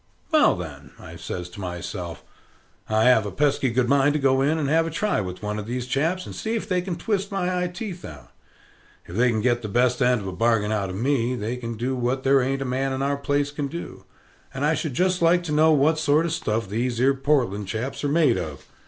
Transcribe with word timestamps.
"Well, 0.31 0.55
then," 0.55 0.93
says 1.19 1.47
I 1.47 1.51
to 1.53 1.59
myself, 1.61 2.23
"I 2.89 3.03
have 3.03 3.27
a 3.27 3.31
pesky 3.31 3.69
good 3.69 3.87
mind 3.87 4.13
to 4.13 4.19
go 4.19 4.41
in 4.41 4.57
and 4.57 4.67
have 4.67 4.87
a 4.87 4.89
try 4.89 5.21
with 5.21 5.43
one 5.43 5.59
of 5.59 5.67
these 5.67 5.85
chaps, 5.85 6.25
and 6.25 6.33
see 6.33 6.55
if 6.55 6.67
they 6.67 6.81
can 6.81 6.95
twist 6.95 7.31
my 7.31 7.61
eye 7.61 7.67
teeth 7.67 8.03
out. 8.03 8.31
If 9.05 9.15
they 9.15 9.29
can 9.29 9.41
get 9.41 9.61
the 9.61 9.67
best 9.69 10.01
end 10.01 10.21
of 10.21 10.27
a 10.27 10.31
bargain 10.31 10.71
out 10.71 10.89
of 10.89 10.95
me, 10.95 11.35
they 11.35 11.55
can 11.55 11.77
do 11.77 11.95
what 11.95 12.23
there 12.23 12.41
ain't 12.41 12.63
a 12.63 12.65
man 12.65 12.93
in 12.93 13.03
our 13.03 13.15
place 13.15 13.51
can 13.51 13.67
do; 13.67 14.03
and 14.55 14.65
I 14.65 14.73
should 14.73 14.95
just 14.95 15.21
like 15.21 15.43
to 15.43 15.51
know 15.51 15.71
what 15.71 15.99
sort 15.99 16.25
of 16.25 16.33
stuff 16.33 16.67
these 16.67 16.99
'ere 16.99 17.13
Portland 17.13 17.67
chaps 17.67 18.03
are 18.03 18.09
made 18.09 18.39
of." 18.39 18.65